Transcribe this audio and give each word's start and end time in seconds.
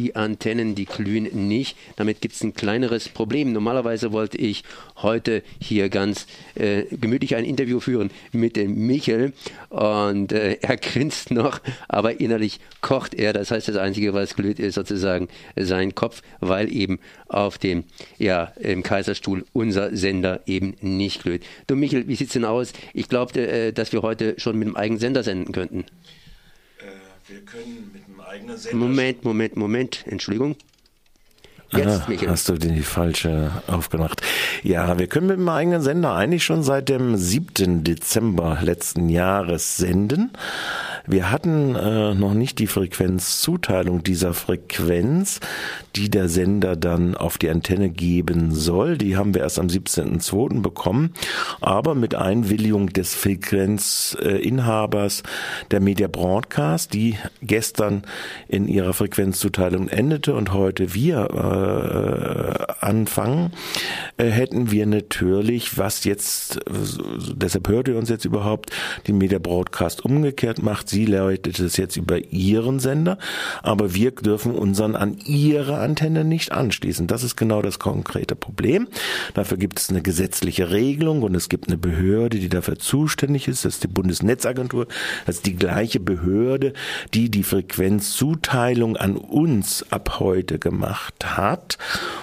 die 0.00 0.16
Antennen, 0.16 0.74
die 0.74 0.86
glühen 0.86 1.48
nicht. 1.48 1.76
Damit 1.96 2.20
gibt 2.20 2.34
es 2.34 2.42
ein 2.42 2.54
kleineres 2.54 3.08
Problem. 3.08 3.52
Normalerweise 3.52 4.12
wollte 4.12 4.38
ich 4.38 4.64
heute 4.96 5.42
hier 5.60 5.90
ganz 5.90 6.26
äh, 6.54 6.84
gemütlich 6.84 7.36
ein 7.36 7.44
Interview 7.44 7.80
führen 7.80 8.10
mit 8.32 8.56
dem 8.56 8.86
Michel 8.86 9.32
und 9.68 10.32
äh, 10.32 10.56
er 10.62 10.76
grinst 10.78 11.30
noch, 11.30 11.60
aber 11.88 12.20
innerlich 12.20 12.60
kocht 12.80 13.14
er. 13.14 13.32
Das 13.34 13.50
heißt, 13.50 13.68
das 13.68 13.76
Einzige, 13.76 14.14
was 14.14 14.36
glüht, 14.36 14.58
ist 14.58 14.74
sozusagen 14.74 15.28
sein 15.56 15.94
Kopf, 15.94 16.22
weil 16.40 16.72
eben 16.72 16.98
auf 17.28 17.58
dem 17.58 17.84
ja, 18.18 18.52
im 18.58 18.82
Kaiserstuhl 18.82 19.44
unser 19.52 19.94
Sender 19.94 20.40
eben 20.46 20.76
nicht 20.80 21.22
glüht. 21.22 21.42
Du 21.66 21.76
Michel, 21.76 22.08
wie 22.08 22.16
sieht's 22.16 22.32
denn 22.32 22.46
aus? 22.46 22.72
Ich 22.94 23.08
glaubte, 23.08 23.46
äh, 23.46 23.72
dass 23.72 23.92
wir 23.92 24.00
heute 24.00 24.34
schon 24.38 24.58
mit 24.58 24.66
einem 24.66 24.76
eigenen 24.76 25.00
Sender 25.00 25.22
senden 25.22 25.52
könnten. 25.52 25.84
Wir 27.30 27.42
können 27.42 27.90
mit 27.92 28.02
einem 28.06 28.20
eigenen 28.20 28.58
Sender. 28.58 28.76
Moment, 28.76 29.24
Moment, 29.24 29.56
Moment. 29.56 30.04
Entschuldigung. 30.08 30.56
Jetzt, 31.70 32.08
Michael. 32.08 32.28
Hast 32.28 32.48
du 32.48 32.54
die 32.54 32.82
falsche 32.82 33.62
aufgemacht? 33.68 34.20
Ja, 34.64 34.98
wir 34.98 35.06
können 35.06 35.28
mit 35.28 35.36
dem 35.36 35.48
eigenen 35.48 35.80
Sender 35.80 36.12
eigentlich 36.16 36.42
schon 36.42 36.64
seit 36.64 36.88
dem 36.88 37.14
7. 37.14 37.84
Dezember 37.84 38.58
letzten 38.62 39.08
Jahres 39.08 39.76
senden. 39.76 40.32
Wir 41.06 41.30
hatten 41.30 41.74
äh, 41.74 42.14
noch 42.14 42.34
nicht 42.34 42.58
die 42.58 42.66
Frequenzzuteilung 42.66 44.02
dieser 44.02 44.34
Frequenz, 44.34 45.40
die 45.96 46.10
der 46.10 46.28
Sender 46.28 46.76
dann 46.76 47.16
auf 47.16 47.38
die 47.38 47.48
Antenne 47.50 47.90
geben 47.90 48.54
soll. 48.54 48.98
Die 48.98 49.16
haben 49.16 49.34
wir 49.34 49.40
erst 49.42 49.58
am 49.58 49.68
17.02. 49.68 50.60
bekommen, 50.62 51.14
aber 51.60 51.94
mit 51.94 52.14
Einwilligung 52.14 52.88
des 52.90 53.14
Frequenzinhabers 53.14 55.22
der 55.70 55.80
Media 55.80 56.08
Broadcast, 56.08 56.92
die 56.94 57.16
gestern 57.42 58.02
in 58.48 58.68
ihrer 58.68 58.92
Frequenzzuteilung 58.92 59.88
endete 59.88 60.34
und 60.34 60.52
heute 60.52 60.94
wir 60.94 61.30
äh, 61.30 62.74
anfangen, 62.84 63.52
äh, 64.16 64.26
hätten 64.26 64.70
wir 64.70 64.86
natürlich, 64.86 65.78
was 65.78 66.04
jetzt, 66.04 66.60
deshalb 67.34 67.68
hört 67.68 67.88
ihr 67.88 67.96
uns 67.96 68.08
jetzt 68.08 68.24
überhaupt, 68.24 68.70
die 69.06 69.12
Media 69.12 69.38
Broadcast 69.38 70.04
umgekehrt 70.04 70.62
macht. 70.62 70.88
Sie 70.88 70.99
leitet 71.06 71.58
es 71.58 71.76
jetzt 71.76 71.96
über 71.96 72.18
ihren 72.32 72.80
Sender, 72.80 73.18
aber 73.62 73.94
wir 73.94 74.10
dürfen 74.10 74.54
unseren 74.54 74.96
an 74.96 75.18
ihre 75.24 75.78
Antenne 75.78 76.24
nicht 76.24 76.52
anschließen. 76.52 77.06
Das 77.06 77.22
ist 77.22 77.36
genau 77.36 77.62
das 77.62 77.78
konkrete 77.78 78.34
Problem. 78.34 78.88
Dafür 79.34 79.56
gibt 79.56 79.78
es 79.78 79.90
eine 79.90 80.02
gesetzliche 80.02 80.70
Regelung 80.70 81.22
und 81.22 81.34
es 81.34 81.48
gibt 81.48 81.68
eine 81.68 81.78
Behörde, 81.78 82.38
die 82.38 82.48
dafür 82.48 82.78
zuständig 82.78 83.48
ist. 83.48 83.64
Das 83.64 83.74
ist 83.74 83.84
die 83.84 83.88
Bundesnetzagentur. 83.88 84.86
Das 85.26 85.36
ist 85.36 85.46
die 85.46 85.56
gleiche 85.56 86.00
Behörde, 86.00 86.72
die 87.14 87.30
die 87.30 87.42
Frequenzzuteilung 87.42 88.96
an 88.96 89.16
uns 89.16 89.84
ab 89.90 90.18
heute 90.20 90.58
gemacht 90.58 91.36
hat 91.36 91.78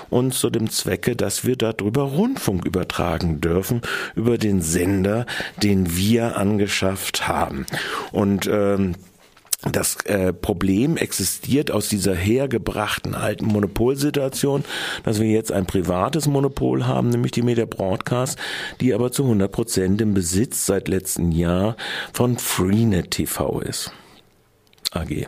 und 0.09 0.34
zu 0.34 0.50
dem 0.50 0.69
Zwecke, 0.69 1.16
dass 1.16 1.45
wir 1.45 1.56
darüber 1.56 2.03
Rundfunk 2.03 2.66
übertragen 2.66 3.41
dürfen, 3.41 3.81
über 4.16 4.38
den 4.38 4.62
Sender, 4.62 5.25
den 5.64 5.95
wir 5.95 6.38
angeschafft 6.38 7.28
haben. 7.28 7.66
Und 8.12 8.47
ähm, 8.58 8.95
das 9.72 9.97
äh, 10.05 10.33
Problem 10.33 10.97
existiert 10.97 11.72
aus 11.72 11.89
dieser 11.89 12.13
hergebrachten 12.13 13.16
alten 13.16 13.45
Monopolsituation, 13.45 14.63
dass 15.03 15.19
wir 15.19 15.27
jetzt 15.30 15.52
ein 15.52 15.66
privates 15.66 16.27
Monopol 16.27 16.85
haben, 16.85 17.09
nämlich 17.09 17.31
die 17.31 17.41
Media 17.41 17.66
Broadcast, 17.66 18.38
die 18.81 18.94
aber 18.94 19.11
zu 19.11 19.23
100 19.23 19.52
Prozent 19.52 20.02
im 20.02 20.13
Besitz 20.13 20.67
seit 20.67 20.88
letztem 20.88 21.31
Jahr 21.31 21.75
von 22.13 22.38
Freenet 22.38 23.11
TV 23.11 23.61
ist. 23.61 23.91
AG. 24.91 25.28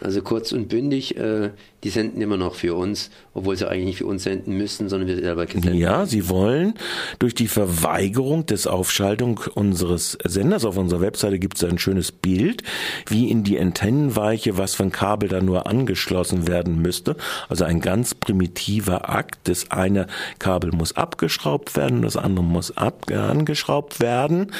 Also 0.00 0.22
kurz 0.22 0.50
und 0.52 0.68
bündig, 0.68 1.16
äh, 1.16 1.50
die 1.84 1.90
senden 1.90 2.22
immer 2.22 2.38
noch 2.38 2.54
für 2.54 2.74
uns, 2.74 3.10
obwohl 3.34 3.56
sie 3.56 3.68
eigentlich 3.68 3.84
nicht 3.84 3.98
für 3.98 4.06
uns 4.06 4.22
senden 4.22 4.56
müssten, 4.56 4.88
sondern 4.88 5.06
wir 5.06 5.16
selber 5.16 5.46
senden. 5.46 5.74
Ja, 5.74 6.06
sie 6.06 6.30
wollen 6.30 6.74
durch 7.18 7.34
die 7.34 7.46
Verweigerung 7.46 8.46
des 8.46 8.66
Aufschaltung 8.66 9.40
unseres 9.54 10.16
Senders 10.24 10.64
auf 10.64 10.78
unserer 10.78 11.02
Webseite 11.02 11.38
gibt 11.38 11.58
es 11.58 11.64
ein 11.64 11.78
schönes 11.78 12.10
Bild, 12.10 12.62
wie 13.06 13.30
in 13.30 13.44
die 13.44 13.60
Antennenweiche, 13.60 14.56
was 14.56 14.74
von 14.74 14.92
Kabel 14.92 15.28
da 15.28 15.42
nur 15.42 15.66
angeschlossen 15.66 16.48
werden 16.48 16.80
müsste. 16.80 17.16
Also 17.50 17.64
ein 17.64 17.80
ganz 17.80 18.14
primitiver 18.14 19.10
Akt. 19.10 19.40
Das 19.44 19.70
eine 19.70 20.06
Kabel 20.38 20.72
muss 20.72 20.96
abgeschraubt 20.96 21.76
werden, 21.76 22.00
das 22.00 22.16
andere 22.16 22.44
muss 22.44 22.74
ab, 22.74 23.10
angeschraubt 23.10 24.00
werden. 24.00 24.52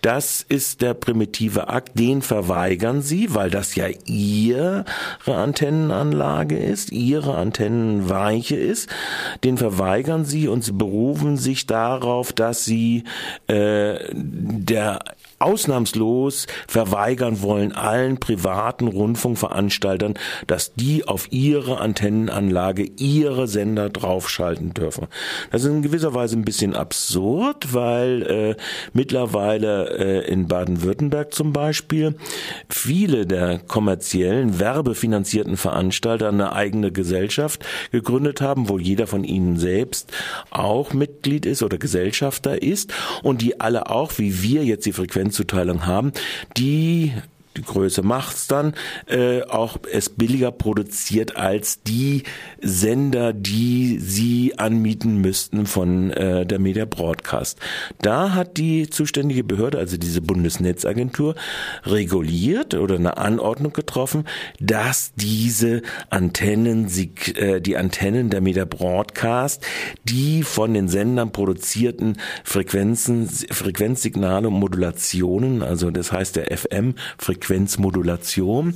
Das 0.00 0.46
ist 0.48 0.80
der 0.80 0.94
primitive 0.94 1.68
Akt, 1.68 1.98
den 1.98 2.22
verweigern 2.22 3.02
sie, 3.02 3.34
weil 3.34 3.50
das 3.50 3.74
ja 3.74 3.88
ihre 4.06 4.86
Antennenanlage 5.26 6.56
ist 6.56 6.69
ist, 6.70 6.92
ihre 6.92 7.34
Antennenweiche 7.34 8.56
ist, 8.56 8.88
den 9.44 9.58
verweigern 9.58 10.24
sie 10.24 10.48
und 10.48 10.64
sie 10.64 10.72
berufen 10.72 11.36
sich 11.36 11.66
darauf, 11.66 12.32
dass 12.32 12.64
sie 12.64 13.04
äh, 13.48 13.98
der 14.12 15.00
ausnahmslos 15.40 16.46
verweigern 16.68 17.40
wollen 17.40 17.72
allen 17.72 18.20
privaten 18.20 18.86
Rundfunkveranstaltern, 18.86 20.14
dass 20.46 20.74
die 20.74 21.08
auf 21.08 21.28
ihre 21.32 21.80
Antennenanlage 21.80 22.84
ihre 22.98 23.48
Sender 23.48 23.88
draufschalten 23.88 24.74
dürfen. 24.74 25.06
Das 25.50 25.64
ist 25.64 25.70
in 25.70 25.80
gewisser 25.80 26.14
Weise 26.14 26.36
ein 26.36 26.44
bisschen 26.44 26.74
absurd, 26.74 27.72
weil 27.72 28.22
äh, 28.22 28.56
mittlerweile 28.92 29.98
äh, 29.98 30.30
in 30.30 30.46
Baden-Württemberg 30.46 31.32
zum 31.32 31.54
Beispiel 31.54 32.16
viele 32.68 33.26
der 33.26 33.58
kommerziellen, 33.60 34.60
werbefinanzierten 34.60 35.56
Veranstalter 35.56 36.28
eine 36.28 36.52
eigene 36.60 36.92
Gesellschaft 36.92 37.64
gegründet 37.92 38.40
haben, 38.40 38.68
wo 38.68 38.78
jeder 38.78 39.06
von 39.06 39.24
ihnen 39.24 39.58
selbst 39.58 40.12
auch 40.50 40.92
Mitglied 40.92 41.46
ist 41.46 41.62
oder 41.62 41.78
Gesellschafter 41.78 42.62
ist 42.62 42.92
und 43.22 43.42
die 43.42 43.60
alle 43.60 43.88
auch, 43.88 44.18
wie 44.18 44.42
wir 44.42 44.64
jetzt 44.64 44.86
die 44.86 44.92
Frequenz 44.92 45.30
Frequenzzuteilung 45.30 45.86
haben, 45.86 46.12
die 46.56 47.12
die 47.56 47.62
Größe 47.62 48.02
macht's 48.02 48.46
dann, 48.46 48.74
äh, 49.06 49.42
auch 49.42 49.78
es 49.90 50.08
billiger 50.08 50.52
produziert 50.52 51.36
als 51.36 51.82
die 51.82 52.22
Sender, 52.62 53.32
die 53.32 53.98
sie 53.98 54.58
anmieten 54.58 55.16
müssten 55.16 55.66
von 55.66 56.10
äh, 56.10 56.46
der 56.46 56.60
Media 56.60 56.84
Broadcast. 56.84 57.58
Da 58.02 58.34
hat 58.34 58.56
die 58.56 58.88
zuständige 58.88 59.42
Behörde, 59.42 59.78
also 59.78 59.96
diese 59.96 60.22
Bundesnetzagentur, 60.22 61.34
reguliert 61.82 62.74
oder 62.74 62.94
eine 62.94 63.16
Anordnung 63.16 63.72
getroffen, 63.72 64.26
dass 64.60 65.12
diese 65.16 65.82
Antennen, 66.08 66.88
sie, 66.88 67.12
äh, 67.34 67.60
die 67.60 67.76
Antennen 67.76 68.30
der 68.30 68.42
Media 68.42 68.64
Broadcast, 68.64 69.66
die 70.04 70.44
von 70.44 70.72
den 70.72 70.88
Sendern 70.88 71.32
produzierten 71.32 72.16
Frequenzen, 72.44 73.28
Frequenzsignale 73.28 74.48
und 74.48 74.54
Modulationen, 74.54 75.62
also 75.62 75.90
das 75.90 76.12
heißt 76.12 76.36
der 76.36 76.56
FM-Frequenz 76.56 77.39
Frequenzmodulation. 77.44 78.74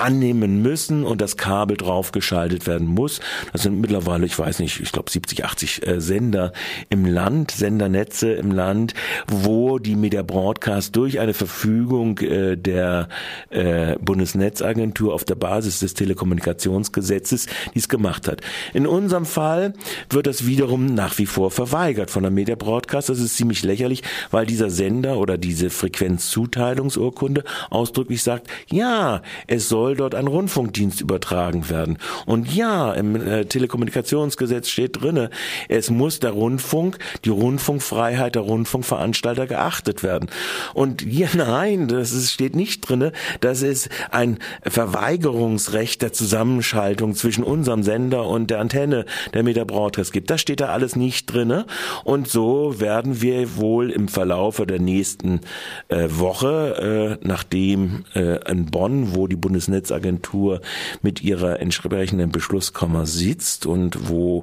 Annehmen 0.00 0.62
müssen 0.62 1.04
und 1.04 1.20
das 1.20 1.36
Kabel 1.36 1.76
draufgeschaltet 1.76 2.66
werden 2.66 2.86
muss. 2.86 3.20
Das 3.52 3.62
sind 3.62 3.80
mittlerweile, 3.80 4.26
ich 4.26 4.38
weiß 4.38 4.58
nicht, 4.60 4.80
ich 4.80 4.92
glaube 4.92 5.10
70, 5.10 5.44
80 5.44 5.86
äh, 5.86 6.00
Sender 6.00 6.52
im 6.88 7.04
Land, 7.04 7.50
Sendernetze 7.50 8.32
im 8.32 8.50
Land, 8.50 8.94
wo 9.26 9.78
die 9.78 9.96
Media 9.96 10.22
Broadcast 10.22 10.96
durch 10.96 11.20
eine 11.20 11.34
Verfügung 11.34 12.18
äh, 12.18 12.56
der 12.56 13.08
äh, 13.50 13.96
Bundesnetzagentur 13.98 15.14
auf 15.14 15.24
der 15.24 15.34
Basis 15.34 15.80
des 15.80 15.94
Telekommunikationsgesetzes 15.94 17.46
dies 17.74 17.88
gemacht 17.88 18.26
hat. 18.26 18.40
In 18.72 18.86
unserem 18.86 19.26
Fall 19.26 19.74
wird 20.08 20.26
das 20.26 20.46
wiederum 20.46 20.86
nach 20.86 21.18
wie 21.18 21.26
vor 21.26 21.50
verweigert 21.50 22.10
von 22.10 22.22
der 22.22 22.32
Media 22.32 22.54
Broadcast. 22.54 23.08
Das 23.08 23.18
ist 23.18 23.36
ziemlich 23.36 23.62
lächerlich, 23.62 24.02
weil 24.30 24.46
dieser 24.46 24.70
Sender 24.70 25.18
oder 25.18 25.36
diese 25.36 25.70
Frequenzzuteilungsurkunde 25.70 27.44
ausdrücklich 27.68 28.22
sagt, 28.22 28.48
ja, 28.70 29.22
es 29.46 29.68
soll 29.68 29.89
soll 29.90 29.96
dort 29.96 30.14
ein 30.14 30.28
Rundfunkdienst 30.28 31.00
übertragen 31.00 31.68
werden. 31.68 31.98
Und 32.24 32.54
ja, 32.54 32.92
im 32.92 33.16
äh, 33.16 33.44
Telekommunikationsgesetz 33.44 34.68
steht 34.68 35.02
drinne, 35.02 35.30
es 35.68 35.90
muss 35.90 36.20
der 36.20 36.30
Rundfunk, 36.30 36.98
die 37.24 37.30
Rundfunkfreiheit 37.30 38.36
der 38.36 38.42
Rundfunkveranstalter 38.42 39.48
geachtet 39.48 40.04
werden. 40.04 40.28
Und 40.74 41.02
ja, 41.02 41.26
nein, 41.36 41.88
das 41.88 42.12
ist, 42.12 42.30
steht 42.30 42.54
nicht 42.54 42.88
drinne, 42.88 43.10
dass 43.40 43.62
es 43.62 43.88
ein 44.12 44.38
Verweigerungsrecht 44.62 46.02
der 46.02 46.12
Zusammenschaltung 46.12 47.16
zwischen 47.16 47.42
unserem 47.42 47.82
Sender 47.82 48.28
und 48.28 48.50
der 48.50 48.60
Antenne 48.60 49.06
der 49.34 49.42
Meter 49.42 49.64
Broadcast 49.64 50.12
gibt. 50.12 50.30
Das 50.30 50.40
steht 50.40 50.60
da 50.60 50.66
alles 50.66 50.94
nicht 50.94 51.26
drinne. 51.26 51.66
Und 52.04 52.28
so 52.28 52.78
werden 52.78 53.22
wir 53.22 53.56
wohl 53.56 53.90
im 53.90 54.06
Verlaufe 54.06 54.66
der 54.66 54.78
nächsten 54.78 55.40
äh, 55.88 56.06
Woche, 56.10 57.18
äh, 57.20 57.26
nachdem 57.26 58.04
äh, 58.14 58.38
in 58.48 58.66
Bonn, 58.66 59.16
wo 59.16 59.26
die 59.26 59.36
Bundesnetz 59.36 59.79
Bundesnetzagentur 59.80 60.60
mit 61.02 61.22
ihrer 61.22 61.60
entsprechenden 61.60 62.30
Beschlusskammer 62.30 63.06
sitzt 63.06 63.66
und 63.66 64.08
wo 64.08 64.42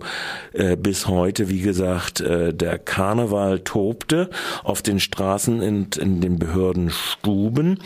äh, 0.54 0.76
bis 0.76 1.08
heute, 1.08 1.50
wie 1.50 1.62
gesagt, 1.62 2.22
äh, 2.22 2.54
der 2.54 2.78
Karneval 2.80 3.60
tobte 3.60 4.30
auf 4.64 4.82
den 4.82 5.00
Straßen 5.00 5.62
und 5.62 5.98
in 5.98 6.22
den 6.22 6.40
Behördenstuben, 6.40 7.80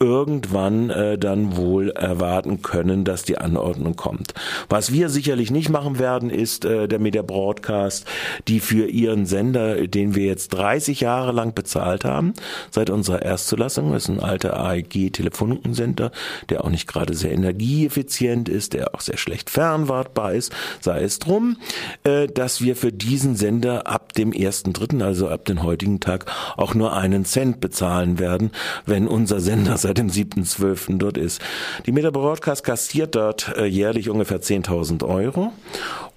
irgendwann 0.00 0.90
äh, 0.90 1.18
dann 1.18 1.56
wohl 1.56 1.90
erwarten 1.90 2.62
können, 2.62 3.04
dass 3.04 3.22
die 3.22 3.38
Anordnung 3.38 3.96
kommt. 3.96 4.34
Was 4.68 4.92
wir 4.92 5.08
sicherlich 5.08 5.50
nicht 5.50 5.68
machen 5.68 5.98
werden, 5.98 6.30
ist 6.30 6.64
äh, 6.64 6.88
der 6.88 6.98
Media 6.98 7.22
Broadcast, 7.22 8.06
die 8.48 8.60
für 8.60 8.86
ihren 8.86 9.26
Sender, 9.26 9.86
den 9.86 10.14
wir 10.14 10.24
jetzt 10.24 10.48
30 10.48 11.00
Jahre 11.00 11.32
lang 11.32 11.54
bezahlt 11.54 12.04
haben, 12.04 12.34
seit 12.70 12.90
unserer 12.90 13.22
Erstzulassung, 13.22 13.94
ist 13.94 14.08
ein 14.08 14.20
alter 14.20 14.58
AEG-Telefonensender, 14.58 16.10
der 16.48 16.64
auch 16.64 16.70
nicht 16.70 16.86
gerade 16.94 17.14
sehr 17.14 17.32
energieeffizient 17.32 18.48
ist, 18.48 18.72
der 18.72 18.94
auch 18.94 19.00
sehr 19.00 19.16
schlecht 19.16 19.50
fernwartbar 19.50 20.32
ist, 20.32 20.52
sei 20.80 21.02
es 21.02 21.18
drum, 21.18 21.56
äh, 22.04 22.28
dass 22.28 22.60
wir 22.60 22.76
für 22.76 22.92
diesen 22.92 23.34
Sender 23.34 23.86
ab 23.86 24.12
dem 24.12 24.32
ersten 24.32 24.72
Dritten, 24.72 25.02
also 25.02 25.28
ab 25.28 25.44
dem 25.44 25.62
heutigen 25.62 26.00
Tag, 26.00 26.26
auch 26.56 26.74
nur 26.74 26.96
einen 26.96 27.24
Cent 27.24 27.60
bezahlen 27.60 28.18
werden, 28.18 28.52
wenn 28.86 29.08
unser 29.08 29.40
Sender 29.40 29.76
seit 29.76 29.98
dem 29.98 30.08
7.12. 30.08 30.98
dort 30.98 31.18
ist. 31.18 31.40
Die 31.86 31.92
Meta 31.92 32.10
Broadcast 32.10 32.62
kassiert 32.64 33.16
dort 33.16 33.54
äh, 33.56 33.66
jährlich 33.66 34.08
ungefähr 34.08 34.40
10.000 34.40 35.04
Euro 35.04 35.52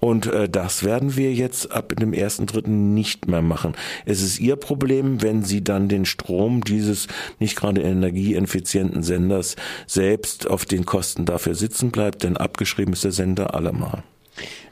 und 0.00 0.26
äh, 0.26 0.48
das 0.48 0.84
werden 0.84 1.16
wir 1.16 1.32
jetzt 1.32 1.72
ab 1.72 1.92
dem 1.96 2.12
ersten 2.12 2.46
Dritten 2.46 2.94
nicht 2.94 3.26
mehr 3.26 3.42
machen. 3.42 3.74
Es 4.06 4.22
ist 4.22 4.38
ihr 4.38 4.56
Problem, 4.56 5.22
wenn 5.22 5.42
sie 5.42 5.64
dann 5.64 5.88
den 5.88 6.04
Strom 6.04 6.62
dieses 6.62 7.08
nicht 7.38 7.56
gerade 7.56 7.82
energieeffizienten 7.82 9.02
Senders 9.02 9.56
selbst 9.86 10.48
auf 10.48 10.64
den 10.68 10.86
Kosten 10.86 11.24
dafür 11.24 11.54
sitzen 11.54 11.90
bleibt, 11.90 12.22
denn 12.22 12.36
abgeschrieben 12.36 12.92
ist 12.92 13.04
der 13.04 13.12
Sender 13.12 13.54
allemal. 13.54 14.02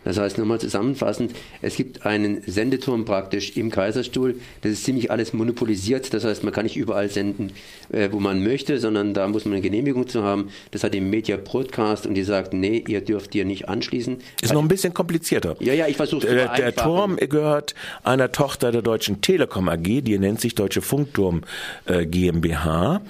Das 0.06 0.18
heißt, 0.18 0.38
nochmal 0.38 0.60
zusammenfassend, 0.60 1.32
es 1.62 1.74
gibt 1.74 2.06
einen 2.06 2.40
Sendeturm 2.46 3.04
praktisch 3.04 3.56
im 3.56 3.72
Kaiserstuhl. 3.72 4.36
Das 4.62 4.70
ist 4.70 4.84
ziemlich 4.84 5.10
alles 5.10 5.32
monopolisiert. 5.32 6.14
Das 6.14 6.24
heißt, 6.24 6.44
man 6.44 6.52
kann 6.52 6.62
nicht 6.62 6.76
überall 6.76 7.10
senden, 7.10 7.50
äh, 7.90 8.08
wo 8.12 8.20
man 8.20 8.40
möchte, 8.44 8.78
sondern 8.78 9.14
da 9.14 9.26
muss 9.26 9.46
man 9.46 9.54
eine 9.54 9.62
Genehmigung 9.62 10.06
zu 10.06 10.22
haben. 10.22 10.50
Das 10.70 10.84
hat 10.84 10.94
die 10.94 11.00
Media 11.00 11.36
Broadcast 11.36 12.06
und 12.06 12.14
die 12.14 12.22
sagt, 12.22 12.52
nee, 12.52 12.84
ihr 12.86 13.00
dürft 13.00 13.32
hier 13.32 13.44
nicht 13.44 13.68
anschließen. 13.68 14.18
Ist 14.42 14.54
noch 14.54 14.62
ein 14.62 14.68
bisschen 14.68 14.94
komplizierter. 14.94 15.56
Ja, 15.58 15.74
ja, 15.74 15.88
ich 15.88 15.96
versuche 15.96 16.24
es 16.24 16.32
der, 16.32 16.54
der 16.54 16.76
Turm 16.76 17.16
gehört 17.16 17.74
einer 18.04 18.30
Tochter 18.30 18.70
der 18.70 18.82
Deutschen 18.82 19.22
Telekom 19.22 19.68
AG, 19.68 20.02
die 20.02 20.18
nennt 20.20 20.40
sich 20.40 20.54
Deutsche 20.54 20.82
Funkturm 20.82 21.42
äh, 21.86 22.06
GmbH. 22.06 23.00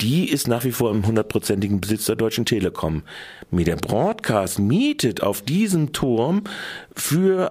Die 0.00 0.30
ist 0.30 0.48
nach 0.48 0.64
wie 0.64 0.72
vor 0.72 0.90
im 0.90 1.06
hundertprozentigen 1.06 1.82
Besitz 1.82 2.06
der 2.06 2.16
Deutschen 2.16 2.46
Telekom. 2.46 3.02
Media 3.50 3.76
Broadcast 3.76 4.58
mietet 4.58 5.22
auf 5.22 5.42
diesem 5.42 5.92
Turm 5.92 6.29
Turm 6.30 6.44
für 6.94 7.50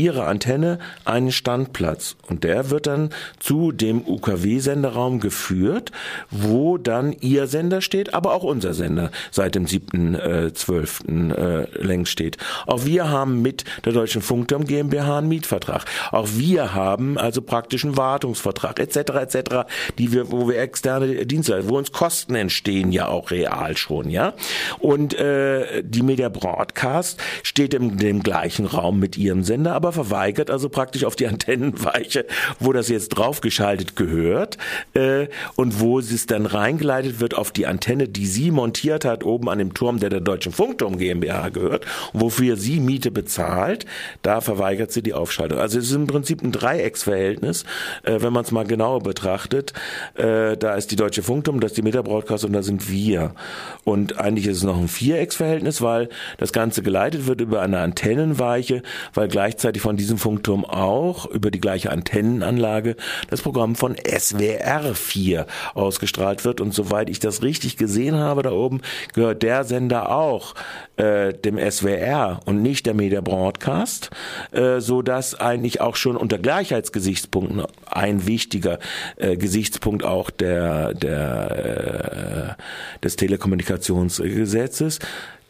ihre 0.00 0.24
Antenne 0.24 0.78
einen 1.04 1.32
Standplatz 1.32 2.16
und 2.28 2.44
der 2.44 2.70
wird 2.70 2.86
dann 2.86 3.10
zu 3.38 3.72
dem 3.72 4.06
UKW-Senderaum 4.06 5.20
geführt, 5.20 5.92
wo 6.30 6.78
dann 6.78 7.12
ihr 7.20 7.46
Sender 7.46 7.80
steht, 7.82 8.14
aber 8.14 8.34
auch 8.34 8.42
unser 8.42 8.74
Sender 8.74 9.10
seit 9.30 9.54
dem 9.54 9.66
7.12. 9.66 11.34
Äh, 11.34 11.60
äh, 11.60 11.66
längst 11.82 12.12
steht. 12.12 12.36
Auch 12.66 12.84
wir 12.84 13.10
haben 13.10 13.42
mit 13.42 13.64
der 13.84 13.92
Deutschen 13.92 14.22
Funkturm 14.22 14.64
GmbH 14.64 15.18
einen 15.18 15.28
Mietvertrag. 15.28 15.84
Auch 16.12 16.28
wir 16.32 16.74
haben 16.74 17.18
also 17.18 17.42
praktisch 17.42 17.84
einen 17.84 17.96
Wartungsvertrag 17.96 18.78
etc. 18.78 18.96
etc., 18.96 19.40
die 19.98 20.12
wir, 20.12 20.30
wo 20.30 20.48
wir 20.48 20.58
externe 20.58 21.26
Dienste, 21.26 21.68
wo 21.68 21.76
uns 21.76 21.92
Kosten 21.92 22.34
entstehen 22.34 22.92
ja 22.92 23.08
auch 23.08 23.30
real 23.30 23.76
schon, 23.76 24.10
ja. 24.10 24.34
Und 24.78 25.14
äh, 25.14 25.82
die 25.82 26.02
Media 26.02 26.28
Broadcast 26.28 27.20
steht 27.42 27.74
in 27.74 27.98
dem 27.98 28.22
gleichen 28.22 28.66
Raum 28.66 28.98
mit 28.98 29.16
ihrem 29.16 29.42
Sender, 29.42 29.74
aber 29.74 29.89
verweigert 29.92 30.50
also 30.50 30.68
praktisch 30.68 31.04
auf 31.04 31.16
die 31.16 31.26
Antennenweiche, 31.26 32.26
wo 32.58 32.72
das 32.72 32.88
jetzt 32.88 33.10
draufgeschaltet 33.10 33.96
gehört 33.96 34.58
äh, 34.94 35.28
und 35.56 35.80
wo 35.80 35.98
es 35.98 36.26
dann 36.26 36.46
reingeleitet 36.46 37.20
wird 37.20 37.34
auf 37.34 37.52
die 37.52 37.66
Antenne, 37.66 38.08
die 38.08 38.26
sie 38.26 38.50
montiert 38.50 39.04
hat 39.04 39.24
oben 39.24 39.48
an 39.48 39.58
dem 39.58 39.74
Turm, 39.74 40.00
der 40.00 40.10
der 40.10 40.20
Deutschen 40.20 40.52
Funkturm 40.52 40.98
GmbH 40.98 41.48
gehört, 41.50 41.86
wofür 42.12 42.56
sie 42.56 42.80
Miete 42.80 43.10
bezahlt, 43.10 43.86
da 44.22 44.40
verweigert 44.40 44.92
sie 44.92 45.02
die 45.02 45.14
Aufschaltung. 45.14 45.58
Also 45.58 45.78
es 45.78 45.86
ist 45.86 45.94
im 45.94 46.06
Prinzip 46.06 46.42
ein 46.42 46.52
Dreiecksverhältnis, 46.52 47.64
äh, 48.02 48.20
wenn 48.20 48.32
man 48.32 48.44
es 48.44 48.50
mal 48.50 48.66
genauer 48.66 49.02
betrachtet. 49.02 49.72
Äh, 50.14 50.56
da 50.56 50.74
ist 50.74 50.90
die 50.90 50.96
Deutsche 50.96 51.22
Funkturm, 51.22 51.60
das 51.60 51.72
ist 51.72 51.76
die 51.76 51.82
Meta 51.82 52.02
Broadcast 52.02 52.44
und 52.44 52.52
da 52.52 52.62
sind 52.62 52.90
wir. 52.90 53.34
Und 53.84 54.18
eigentlich 54.18 54.46
ist 54.46 54.58
es 54.58 54.62
noch 54.64 54.78
ein 54.78 54.88
Vierecksverhältnis, 54.88 55.82
weil 55.82 56.08
das 56.38 56.52
Ganze 56.52 56.82
geleitet 56.82 57.26
wird 57.26 57.40
über 57.40 57.62
eine 57.62 57.78
Antennenweiche, 57.78 58.82
weil 59.14 59.28
gleichzeitig 59.28 59.69
gleichzeitig 59.70 59.82
von 59.82 59.96
diesem 59.96 60.18
Funkturm 60.18 60.64
auch 60.64 61.26
über 61.26 61.50
die 61.50 61.60
gleiche 61.60 61.90
Antennenanlage 61.90 62.96
das 63.28 63.42
Programm 63.42 63.76
von 63.76 63.96
SWR 63.96 64.94
4 64.94 65.46
ausgestrahlt 65.74 66.44
wird. 66.44 66.60
Und 66.60 66.74
soweit 66.74 67.08
ich 67.08 67.20
das 67.20 67.42
richtig 67.42 67.76
gesehen 67.76 68.16
habe, 68.16 68.42
da 68.42 68.50
oben 68.50 68.80
gehört 69.14 69.42
der 69.42 69.64
Sender 69.64 70.10
auch 70.10 70.54
äh, 70.96 71.32
dem 71.32 71.58
SWR 71.58 72.40
und 72.46 72.62
nicht 72.62 72.86
der 72.86 72.94
Media 72.94 73.20
Broadcast, 73.20 74.10
äh, 74.50 74.80
so 74.80 75.02
dass 75.02 75.34
eigentlich 75.34 75.80
auch 75.80 75.96
schon 75.96 76.16
unter 76.16 76.38
Gleichheitsgesichtspunkten 76.38 77.62
ein 77.86 78.26
wichtiger 78.26 78.78
äh, 79.16 79.36
Gesichtspunkt 79.36 80.04
auch 80.04 80.30
der, 80.30 80.94
der 80.94 82.56
äh, 82.58 83.02
des 83.02 83.16
Telekommunikationsgesetzes 83.16 84.98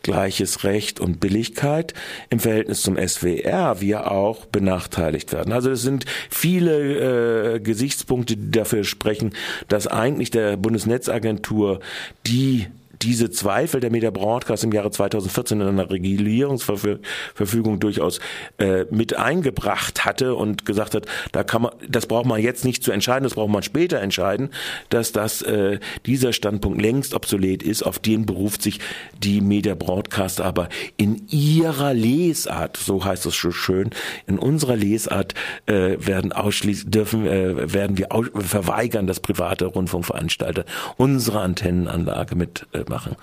gleiches 0.03 0.65
Recht 0.65 1.01
und 1.01 1.21
Billigkeit 1.21 1.95
im 2.31 2.41
Verhältnis 2.41 2.83
zum 2.83 2.97
SWR 2.97 3.81
wir 3.81 4.11
auch 4.11 4.47
benachteiligt 4.47 5.33
werden. 5.33 5.53
Also 5.53 5.71
es 5.71 5.83
sind 5.83 6.07
viele 6.31 7.55
äh, 7.55 7.61
Gesichtspunkte, 7.61 8.37
die 8.37 8.51
dafür 8.51 8.85
sprechen, 8.85 9.33
dass 9.69 9.87
eigentlich 9.87 10.31
der 10.31 10.57
Bundesnetzagentur 10.57 11.81
die 12.27 12.67
diese 13.03 13.31
Zweifel 13.31 13.81
der 13.81 13.91
Media 13.91 14.11
Broadcast 14.11 14.65
im 14.65 14.73
Jahre 14.73 14.91
2014 14.91 15.61
in 15.61 15.69
einer 15.69 15.91
Regulierungsverfügung 15.91 17.81
durchaus 17.81 18.21
äh, 18.59 18.85
mit 18.91 19.17
eingebracht 19.17 20.05
hatte 20.05 20.35
und 20.35 20.67
gesagt 20.67 20.95
hat, 20.95 21.07
da 21.33 21.43
kann 21.45 21.63
man, 21.63 21.73
das 21.89 22.07
braucht 22.07 22.27
man 22.27 22.41
jetzt 22.41 22.65
nicht 22.65 22.85
zu 22.85 22.93
entscheiden, 22.93 23.25
das 23.25 23.35
braucht 23.35 23.51
man 23.51 23.63
später 23.63 24.01
entscheiden, 24.01 24.51
dass 24.91 25.13
das 25.13 25.43
äh, 25.43 25.79
dieser 26.07 26.33
Standpunkt 26.33 26.81
längst 26.81 27.15
obsolet 27.15 27.63
ist. 27.63 27.83
Auf 27.83 27.99
den 27.99 28.27
beruft 28.27 28.63
sich 28.63 28.81
die 29.19 29.41
Media 29.41 29.75
Broadcast 29.75 30.41
aber 30.41 30.69
in 30.97 31.27
ihrer 31.29 31.95
Lesart, 31.95 32.77
so 32.77 33.05
heißt 33.05 33.27
es 33.27 33.35
schon 33.35 33.53
schön, 33.53 33.91
in 34.27 34.39
unserer 34.39 34.77
Lesart 34.77 35.35
äh, 35.67 35.97
werden 35.99 36.33
ausschließlich 36.33 36.91
dürfen 36.91 37.27
äh, 37.27 37.73
werden 37.73 37.99
wir 37.99 38.09
verweigern, 38.35 39.07
dass 39.07 39.21
private 39.21 39.67
Rundfunkveranstalter 39.67 40.65
unsere 40.97 41.41
Antennenanlage 41.41 42.35
mit 42.35 42.67
äh, 42.73 42.85
machen. 42.91 43.17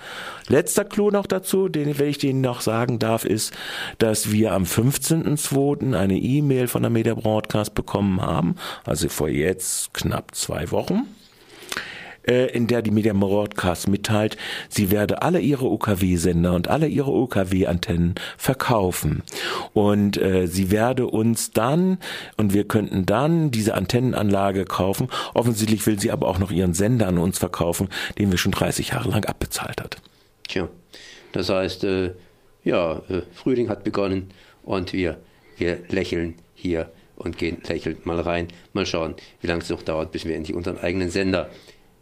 Letzter 0.48 0.84
Clou 0.84 1.12
noch 1.12 1.26
dazu, 1.26 1.68
den 1.68 1.98
wenn 1.98 2.08
ich 2.08 2.24
Ihnen 2.24 2.40
noch 2.40 2.60
sagen 2.60 2.98
darf, 2.98 3.24
ist, 3.24 3.54
dass 3.98 4.32
wir 4.32 4.52
am 4.52 4.64
15.02. 4.64 5.96
eine 5.96 6.16
E-Mail 6.16 6.66
von 6.66 6.82
der 6.82 6.90
Media 6.90 7.14
Broadcast 7.14 7.74
bekommen 7.74 8.20
haben, 8.20 8.56
also 8.84 9.08
vor 9.08 9.28
jetzt 9.28 9.94
knapp 9.94 10.34
zwei 10.34 10.72
Wochen 10.72 11.06
in 12.24 12.66
der 12.66 12.82
die 12.82 12.90
Media 12.90 13.12
Broadcast 13.12 13.88
mitteilt, 13.88 14.36
sie 14.68 14.90
werde 14.90 15.22
alle 15.22 15.40
ihre 15.40 15.66
UKW-Sender 15.66 16.54
und 16.54 16.68
alle 16.68 16.86
ihre 16.86 17.10
UKW-Antennen 17.10 18.14
verkaufen. 18.36 19.22
Und 19.72 20.16
äh, 20.18 20.46
sie 20.46 20.70
werde 20.70 21.06
uns 21.06 21.52
dann, 21.52 21.98
und 22.36 22.52
wir 22.52 22.64
könnten 22.64 23.06
dann 23.06 23.50
diese 23.50 23.74
Antennenanlage 23.74 24.64
kaufen. 24.64 25.08
Offensichtlich 25.34 25.86
will 25.86 25.98
sie 25.98 26.10
aber 26.10 26.28
auch 26.28 26.38
noch 26.38 26.50
ihren 26.50 26.74
Sender 26.74 27.08
an 27.08 27.18
uns 27.18 27.38
verkaufen, 27.38 27.88
den 28.18 28.30
wir 28.30 28.38
schon 28.38 28.52
30 28.52 28.88
Jahre 28.88 29.08
lang 29.08 29.24
abbezahlt 29.24 29.80
hat. 29.80 29.96
Tja, 30.46 30.68
das 31.32 31.48
heißt, 31.48 31.84
äh, 31.84 32.12
ja, 32.64 33.02
äh, 33.08 33.22
Frühling 33.32 33.68
hat 33.68 33.84
begonnen 33.84 34.30
und 34.62 34.92
wir, 34.92 35.18
wir 35.56 35.78
lächeln 35.88 36.34
hier 36.54 36.90
und 37.16 37.38
gehen 37.38 37.58
lächelnd 37.66 38.06
mal 38.06 38.20
rein. 38.20 38.48
Mal 38.72 38.86
schauen, 38.86 39.14
wie 39.40 39.46
lange 39.46 39.62
es 39.62 39.70
noch 39.70 39.82
dauert, 39.82 40.12
bis 40.12 40.24
wir 40.24 40.36
endlich 40.36 40.56
unseren 40.56 40.78
eigenen 40.78 41.10
Sender 41.10 41.50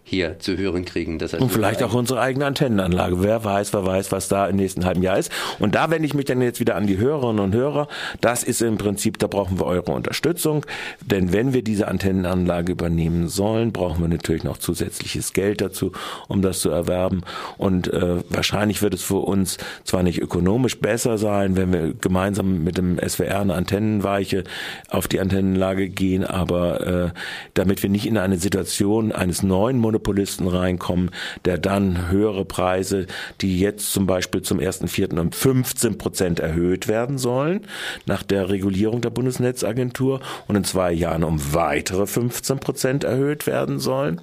hier 0.08 0.38
zu 0.38 0.56
hören 0.56 0.84
kriegen. 0.84 1.18
Das 1.18 1.32
heißt, 1.32 1.42
und 1.42 1.50
vielleicht 1.50 1.82
auch 1.82 1.92
unsere 1.92 2.20
eigene 2.20 2.46
Antennenanlage. 2.46 3.24
Wer 3.24 3.42
weiß, 3.42 3.72
wer 3.72 3.84
weiß, 3.84 4.12
was 4.12 4.28
da 4.28 4.46
im 4.46 4.54
nächsten 4.54 4.84
halben 4.84 5.02
Jahr 5.02 5.18
ist. 5.18 5.32
Und 5.58 5.74
da 5.74 5.90
wende 5.90 6.06
ich 6.06 6.14
mich 6.14 6.26
dann 6.26 6.40
jetzt 6.40 6.60
wieder 6.60 6.76
an 6.76 6.86
die 6.86 6.96
Hörerinnen 6.96 7.40
und 7.40 7.52
Hörer. 7.56 7.88
Das 8.20 8.44
ist 8.44 8.62
im 8.62 8.78
Prinzip, 8.78 9.18
da 9.18 9.26
brauchen 9.26 9.58
wir 9.58 9.66
eure 9.66 9.90
Unterstützung. 9.90 10.64
Denn 11.04 11.32
wenn 11.32 11.52
wir 11.52 11.62
diese 11.62 11.88
Antennenanlage 11.88 12.70
übernehmen 12.70 13.26
sollen, 13.26 13.72
brauchen 13.72 14.00
wir 14.00 14.06
natürlich 14.06 14.44
noch 14.44 14.58
zusätzliches 14.58 15.32
Geld 15.32 15.60
dazu, 15.60 15.90
um 16.28 16.40
das 16.40 16.60
zu 16.60 16.70
erwerben. 16.70 17.22
Und 17.58 17.92
äh, 17.92 18.22
wahrscheinlich 18.28 18.82
wird 18.82 18.94
es 18.94 19.02
für 19.02 19.16
uns 19.26 19.58
zwar 19.82 20.04
nicht 20.04 20.22
ökonomisch 20.22 20.78
besser 20.78 21.18
sein, 21.18 21.56
wenn 21.56 21.72
wir 21.72 21.94
gemeinsam 21.94 22.62
mit 22.62 22.78
dem 22.78 22.96
SWR 22.96 23.40
eine 23.40 23.54
Antennenweiche 23.54 24.44
auf 24.88 25.08
die 25.08 25.18
Antennenlage 25.18 25.88
gehen, 25.88 26.24
aber 26.24 26.86
äh, 26.86 27.10
damit 27.54 27.82
wir 27.82 27.90
nicht 27.90 28.06
in 28.06 28.18
eine 28.18 28.38
Situation 28.38 29.10
eines 29.10 29.42
neuen 29.42 29.78
Monopols 29.78 29.95
Monopolisten 29.96 30.46
reinkommen, 30.46 31.10
der 31.44 31.56
dann 31.58 32.10
höhere 32.10 32.44
Preise, 32.44 33.06
die 33.40 33.58
jetzt 33.58 33.92
zum 33.92 34.06
Beispiel 34.06 34.42
zum 34.42 34.58
1.4. 34.58 35.18
um 35.18 35.32
15 35.32 35.96
Prozent 35.96 36.38
erhöht 36.38 36.86
werden 36.86 37.16
sollen, 37.16 37.62
nach 38.04 38.22
der 38.22 38.50
Regulierung 38.50 39.00
der 39.00 39.10
Bundesnetzagentur 39.10 40.20
und 40.48 40.56
in 40.56 40.64
zwei 40.64 40.92
Jahren 40.92 41.24
um 41.24 41.54
weitere 41.54 42.06
15 42.06 42.58
Prozent 42.58 43.04
erhöht 43.04 43.46
werden 43.46 43.78
sollen, 43.78 44.20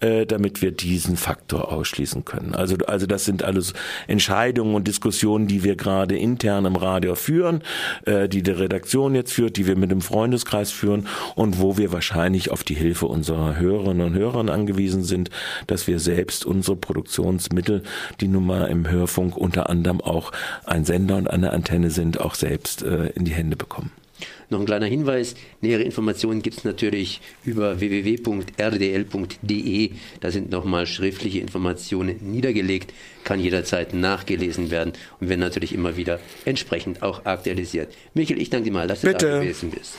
äh, 0.00 0.26
damit 0.26 0.60
wir 0.60 0.72
diesen 0.72 1.16
Faktor 1.16 1.72
ausschließen 1.72 2.24
können. 2.26 2.54
Also, 2.54 2.76
also 2.86 3.06
das 3.06 3.24
sind 3.24 3.42
alles 3.42 3.72
Entscheidungen 4.06 4.74
und 4.74 4.86
Diskussionen, 4.86 5.46
die 5.46 5.64
wir 5.64 5.76
gerade 5.76 6.18
intern 6.18 6.66
im 6.66 6.76
Radio 6.76 7.14
führen, 7.14 7.62
äh, 8.04 8.28
die 8.28 8.42
die 8.42 8.50
Redaktion 8.50 9.14
jetzt 9.14 9.32
führt, 9.32 9.56
die 9.56 9.66
wir 9.66 9.76
mit 9.76 9.90
dem 9.90 10.02
Freundeskreis 10.02 10.70
führen 10.70 11.08
und 11.34 11.60
wo 11.60 11.78
wir 11.78 11.92
wahrscheinlich 11.92 12.50
auf 12.50 12.62
die 12.62 12.74
Hilfe 12.74 13.06
unserer 13.06 13.56
Hörerinnen 13.56 14.06
und 14.06 14.14
Hörer 14.14 14.34
angewiesen 14.50 15.04
sind, 15.14 15.30
dass 15.66 15.86
wir 15.86 16.00
selbst 16.00 16.44
unsere 16.44 16.76
Produktionsmittel, 16.76 17.82
die 18.20 18.28
nun 18.28 18.46
mal 18.46 18.66
im 18.66 18.90
Hörfunk 18.90 19.36
unter 19.36 19.70
anderem 19.70 20.00
auch 20.00 20.32
ein 20.64 20.84
Sender 20.84 21.16
und 21.16 21.28
eine 21.28 21.52
Antenne 21.52 21.90
sind, 21.90 22.20
auch 22.20 22.34
selbst 22.34 22.82
äh, 22.82 23.06
in 23.14 23.24
die 23.24 23.32
Hände 23.32 23.56
bekommen. 23.56 23.92
Noch 24.50 24.60
ein 24.60 24.66
kleiner 24.66 24.86
Hinweis, 24.86 25.34
nähere 25.60 25.82
Informationen 25.82 26.42
gibt 26.42 26.58
es 26.58 26.64
natürlich 26.64 27.20
über 27.44 27.80
www.rdl.de. 27.80 28.20
Da 30.20 30.30
sind 30.30 30.50
nochmal 30.50 30.86
schriftliche 30.86 31.40
Informationen 31.40 32.18
niedergelegt, 32.20 32.92
kann 33.24 33.40
jederzeit 33.40 33.94
nachgelesen 33.94 34.70
werden 34.70 34.92
und 35.18 35.28
werden 35.28 35.40
natürlich 35.40 35.74
immer 35.74 35.96
wieder 35.96 36.20
entsprechend 36.44 37.02
auch 37.02 37.24
aktualisiert. 37.24 37.92
Michael, 38.14 38.40
ich 38.40 38.50
danke 38.50 38.66
dir 38.66 38.72
mal, 38.72 38.86
dass 38.86 39.00
du 39.00 39.08
Bitte. 39.08 39.26
da 39.26 39.40
gewesen 39.40 39.70
bist. 39.70 39.94